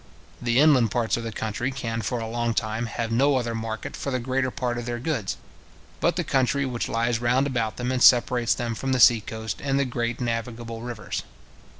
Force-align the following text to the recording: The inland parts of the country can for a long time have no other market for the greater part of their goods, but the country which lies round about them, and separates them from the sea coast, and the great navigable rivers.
The 0.41 0.59
inland 0.59 0.89
parts 0.89 1.15
of 1.15 1.21
the 1.23 1.31
country 1.31 1.69
can 1.69 2.01
for 2.01 2.17
a 2.19 2.27
long 2.27 2.55
time 2.55 2.87
have 2.87 3.11
no 3.11 3.35
other 3.35 3.53
market 3.53 3.95
for 3.95 4.09
the 4.09 4.17
greater 4.17 4.49
part 4.49 4.79
of 4.79 4.87
their 4.87 4.97
goods, 4.97 5.37
but 5.99 6.15
the 6.15 6.23
country 6.23 6.65
which 6.65 6.89
lies 6.89 7.21
round 7.21 7.45
about 7.45 7.77
them, 7.77 7.91
and 7.91 8.01
separates 8.01 8.55
them 8.55 8.73
from 8.73 8.93
the 8.93 8.99
sea 8.99 9.21
coast, 9.21 9.61
and 9.61 9.77
the 9.77 9.85
great 9.85 10.19
navigable 10.19 10.81
rivers. 10.81 11.21